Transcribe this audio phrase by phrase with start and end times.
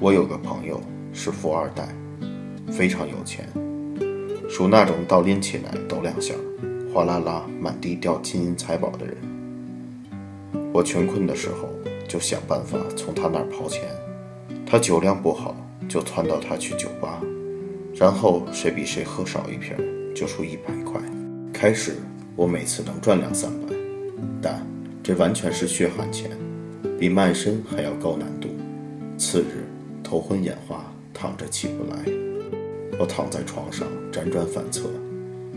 [0.00, 0.80] 我有个朋友
[1.12, 1.88] 是富二代，
[2.70, 3.48] 非常有钱，
[4.48, 6.34] 属那种倒拎起来抖两下，
[6.94, 9.16] 哗啦啦满地掉金银财宝的人。
[10.72, 11.68] 我穷困的时候
[12.06, 13.88] 就想办法从他那儿刨钱，
[14.64, 15.56] 他酒量不好
[15.88, 17.20] 就撺到他去酒吧，
[17.96, 19.74] 然后谁比谁喝少一瓶
[20.14, 21.00] 就输一百块。
[21.52, 21.96] 开始
[22.36, 23.74] 我每次能赚两三百，
[24.40, 24.64] 但
[25.02, 26.30] 这完全是血汗钱，
[27.00, 28.48] 比卖身还要高难度。
[29.16, 29.66] 次日
[30.08, 31.98] 头昏眼花，躺着起不来。
[32.98, 34.88] 我躺在床上辗转反侧，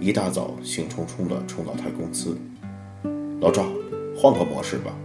[0.00, 2.34] 一大早兴冲冲地冲到他公司。
[3.42, 3.66] 老赵，
[4.16, 4.96] 换个模式吧，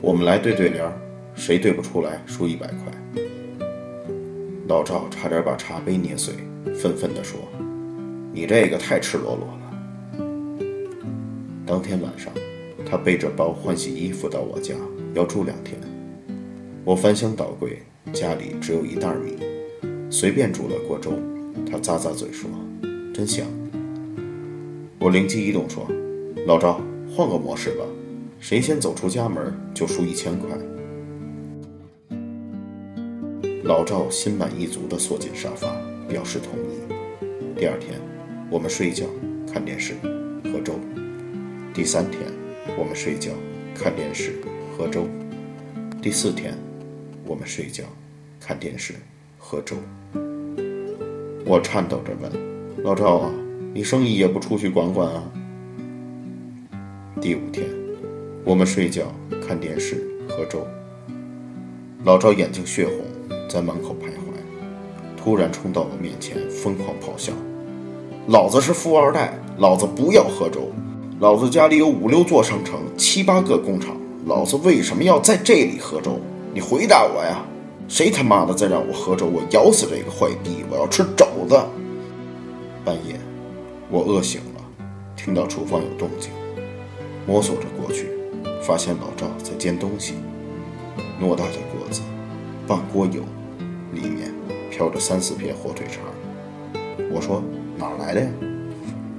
[0.00, 0.88] 我们来对对联，
[1.34, 3.24] 谁对不出来输一百块。
[4.68, 6.32] 老赵差点把茶杯捏碎，
[6.72, 7.40] 愤愤地说
[8.32, 10.24] ：“你这个太赤裸裸了。”
[11.66, 12.32] 当天晚上，
[12.88, 14.76] 他背着包换洗衣服到我家，
[15.12, 15.76] 要住两天。
[16.84, 17.82] 我翻箱倒柜，
[18.12, 19.36] 家里只有一袋米，
[20.10, 21.12] 随便煮了锅粥。
[21.70, 22.48] 他咂咂嘴说
[23.12, 23.44] ：“真香。”
[25.00, 25.86] 我灵机一动说
[26.46, 27.84] ：“老赵，换个模式吧，
[28.38, 30.56] 谁先走出家门就输一千块。”
[33.64, 35.76] 老赵心满意足地缩进沙发，
[36.08, 36.78] 表示同意。
[37.58, 38.00] 第二天，
[38.48, 39.04] 我们睡觉、
[39.52, 39.94] 看电视、
[40.44, 40.74] 喝粥。
[41.74, 42.22] 第三天，
[42.78, 43.32] 我们睡觉、
[43.74, 44.34] 看电视、
[44.78, 45.06] 喝粥。
[46.00, 46.65] 第四天。
[47.28, 47.82] 我们睡觉、
[48.38, 48.94] 看电视、
[49.36, 49.76] 喝粥。
[51.44, 52.30] 我颤抖着问
[52.84, 53.32] ：“老赵啊，
[53.74, 55.24] 你生意也不出去管管啊？”
[57.20, 57.66] 第五天，
[58.44, 59.12] 我们睡觉、
[59.44, 60.64] 看电视、喝粥。
[62.04, 62.96] 老赵眼睛血红，
[63.50, 67.32] 在门口徘徊，突然冲到我面前，疯狂咆哮
[68.30, 70.70] ：“老子是富二代，老子不要喝粥！
[71.18, 73.96] 老子家里有五六座商城、七八个工厂，
[74.26, 76.20] 老子为什么要在这里喝粥？”
[76.56, 77.44] 你回答我呀！
[77.86, 80.64] 谁他妈的再让我喝粥，我咬死这个坏逼！
[80.70, 81.54] 我要吃肘子。
[82.82, 83.20] 半夜，
[83.90, 86.30] 我饿醒了，听到厨房有动静，
[87.26, 88.08] 摸索着过去，
[88.62, 90.14] 发现老赵在煎东西。
[91.20, 92.00] 偌大的锅子，
[92.66, 93.20] 半锅油，
[93.92, 94.32] 里面
[94.70, 96.04] 飘着三四片火腿肠。
[97.12, 97.42] 我说
[97.76, 98.28] 哪来的呀？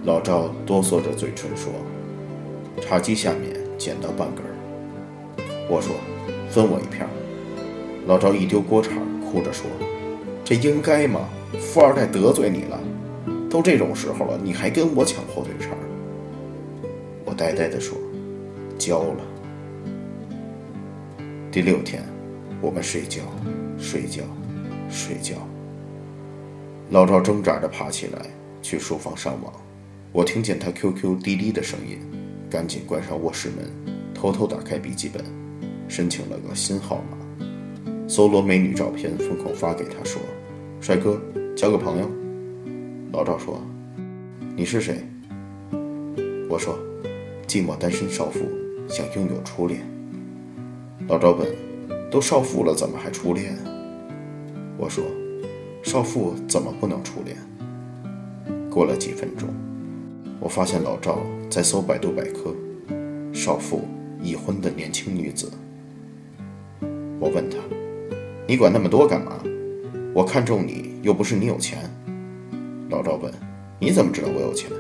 [0.06, 1.72] 老赵哆嗦着嘴唇说
[2.81, 4.44] ：“茶几下面捡到半根。”
[5.69, 5.94] 我说
[6.50, 7.07] ：“分我一片。”
[8.07, 9.66] 老赵一丢锅铲，哭着说
[10.45, 11.28] ：“这应该吗？
[11.59, 12.79] 富二代得罪你了，
[13.50, 15.78] 都这种时候了，你还跟我抢火腿肠？”
[17.25, 17.97] 我呆呆地说
[18.79, 19.25] ：“交了。”
[21.51, 22.01] 第六天，
[22.62, 23.23] 我们睡觉，
[23.78, 24.23] 睡觉，
[24.90, 25.35] 睡觉。
[26.91, 28.22] 老赵挣扎着爬起来，
[28.62, 29.51] 去书房上网。
[30.13, 32.00] 我听见他 QQ 滴滴的声音，
[32.50, 33.66] 赶紧关上卧室门，
[34.13, 35.22] 偷偷打开笔记本，
[35.90, 37.16] 申请了个新号码。
[38.07, 40.22] 搜罗美女照片，疯狂发给他，说
[40.79, 41.22] ：“帅哥，
[41.57, 42.09] 交个朋友。”
[43.12, 43.62] 老赵说
[44.56, 45.03] ：“你是谁？”
[46.50, 46.79] 我说
[47.46, 48.40] ：“寂寞单身少妇，
[48.88, 49.81] 想拥有初恋。”
[51.09, 51.46] 老赵问
[52.09, 53.53] ：“都少妇了，怎么还初恋？”
[54.79, 55.03] 我说
[55.84, 57.35] ：“少妇怎么不能初恋？”
[58.72, 59.50] 过了几分钟，
[60.40, 61.19] 我发现老赵
[61.50, 62.56] 在搜百度百科
[63.35, 63.81] ，“少妇，
[64.23, 65.51] 已婚的年轻女子。”
[67.19, 67.57] 我问他。
[68.50, 69.44] 你管那么多干嘛？
[70.13, 71.80] 我看中你又不是你有钱。
[72.90, 73.30] 老赵问
[73.78, 74.72] ：“你怎么知道我有钱？”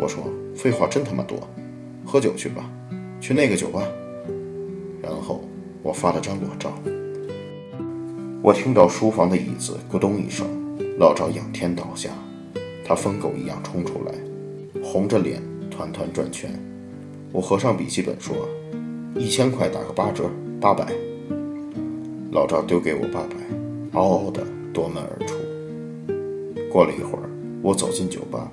[0.00, 0.24] 我说
[0.56, 1.38] ：“废话真他妈多，
[2.04, 2.68] 喝酒去吧，
[3.20, 3.80] 去那个酒吧。”
[5.00, 5.44] 然后
[5.84, 6.72] 我发了张裸照。
[8.42, 10.48] 我听到书房的椅子咕咚一声，
[10.98, 12.10] 老赵仰天倒下，
[12.84, 14.12] 他疯狗一样冲出来，
[14.82, 16.50] 红着脸团团转圈。
[17.30, 18.48] 我合上笔记本说
[19.14, 20.28] ：“一千块打个八折，
[20.60, 20.92] 八百。”
[22.36, 23.36] 老赵丢给我八百，
[23.92, 25.34] 嗷嗷的夺门而出。
[26.70, 27.30] 过了一会儿，
[27.62, 28.52] 我走进酒吧，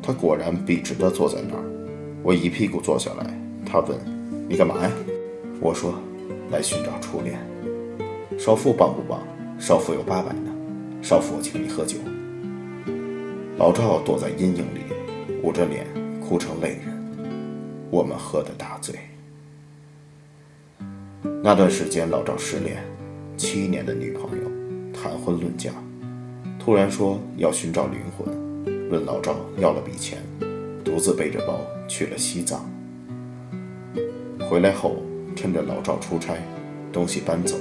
[0.00, 1.64] 他果然笔直的坐在那儿。
[2.22, 3.36] 我一屁股坐下来，
[3.66, 3.98] 他问
[4.48, 4.92] ：“你干嘛呀？”
[5.60, 5.94] 我说
[6.52, 7.36] ：“来寻找初恋。”
[8.38, 9.20] 少妇棒不棒？
[9.58, 10.54] 少妇有八百呢。
[11.02, 11.98] 少妇请你喝酒。
[13.58, 14.82] 老赵躲在阴影里，
[15.42, 15.84] 捂着脸
[16.20, 16.94] 哭成泪人。
[17.90, 18.94] 我们喝得大醉。
[21.42, 22.84] 那段时间，老赵失恋。
[23.36, 24.50] 七年的女朋友
[24.94, 25.70] 谈婚论嫁，
[26.58, 28.26] 突然说要寻找灵魂，
[28.90, 30.22] 问老赵要了笔钱，
[30.82, 32.64] 独自背着包去了西藏。
[34.48, 34.96] 回来后，
[35.34, 36.34] 趁着老赵出差，
[36.90, 37.56] 东西搬走，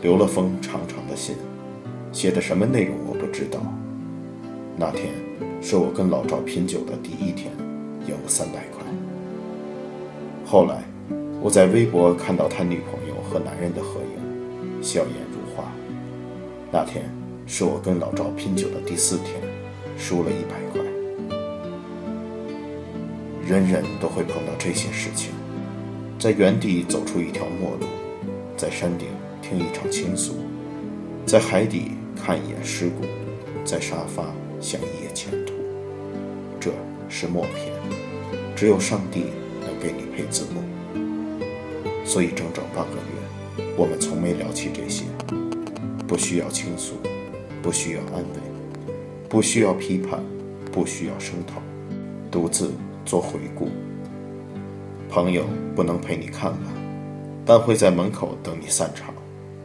[0.00, 1.36] 留了封长长的信，
[2.10, 3.60] 写的什么内容我不知道。
[4.78, 5.12] 那天
[5.60, 7.52] 是我跟老赵拼酒的第一天，
[8.06, 8.82] 赢了三百块。
[10.46, 10.82] 后来，
[11.42, 14.31] 我在微博看到他女朋友和男人的合影。
[14.82, 15.72] 笑颜如花。
[16.70, 17.04] 那天
[17.46, 19.40] 是我跟老赵拼酒的第四天，
[19.96, 20.82] 输了一百块。
[23.46, 25.30] 人人都会碰到这些事情，
[26.18, 27.86] 在原地走出一条陌路，
[28.56, 29.08] 在山顶
[29.40, 30.34] 听一场倾诉，
[31.26, 33.04] 在海底看一眼尸骨，
[33.64, 34.24] 在沙发
[34.60, 35.52] 想一夜前途。
[36.58, 36.70] 这
[37.08, 37.72] 是默片，
[38.56, 39.26] 只有上帝
[39.60, 40.62] 能给你配字幕。
[42.04, 43.21] 所以整整半个月，
[43.76, 45.04] 我们从没聊起这些。
[46.06, 46.96] 不需要倾诉，
[47.62, 48.38] 不需要安慰，
[49.30, 50.22] 不需要批判，
[50.70, 51.62] 不需要声讨，
[52.30, 52.72] 独自
[53.06, 53.70] 做回顾。
[55.08, 56.60] 朋友不能陪你看完，
[57.46, 59.14] 但会在门口等你散场，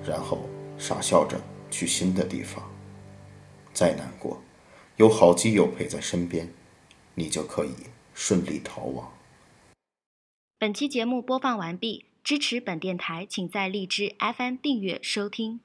[0.05, 0.47] 然后
[0.77, 1.37] 傻笑着
[1.69, 2.63] 去新的地方。
[3.73, 4.41] 再难过，
[4.95, 6.49] 有好基友陪在身边，
[7.15, 7.73] 你就可以
[8.13, 9.11] 顺利逃亡。
[10.57, 15.61] 本期节目播放完毕，支持本电台，请在荔枝 FM 订阅收听。